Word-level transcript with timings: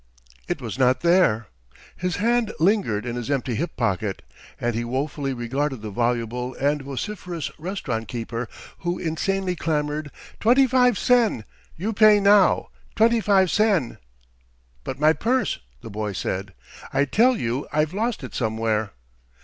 It 0.47 0.63
was 0.63 0.79
not 0.79 1.01
there. 1.01 1.45
His 1.95 2.15
hand 2.15 2.53
lingered 2.59 3.05
in 3.05 3.15
his 3.15 3.29
empty 3.29 3.53
hip 3.53 3.77
pocket, 3.77 4.23
and 4.59 4.73
he 4.73 4.83
woefully 4.83 5.31
regarded 5.31 5.83
the 5.83 5.91
voluble 5.91 6.55
and 6.55 6.81
vociferous 6.81 7.51
restaurant 7.59 8.07
keeper, 8.07 8.49
who 8.79 8.97
insanely 8.97 9.55
clamored: 9.55 10.09
"Twenty 10.39 10.65
five 10.65 10.97
sen! 10.97 11.45
You 11.75 11.93
pay 11.93 12.19
now! 12.19 12.69
Twenty 12.95 13.21
five 13.21 13.51
sen!" 13.51 13.99
"But 14.83 14.99
my 14.99 15.13
purse!" 15.13 15.59
the 15.81 15.91
boy 15.91 16.13
said. 16.13 16.55
"I 16.91 17.05
tell 17.05 17.37
you 17.37 17.67
I've 17.71 17.93
lost 17.93 18.23
it 18.23 18.33
somewhere." 18.33 18.93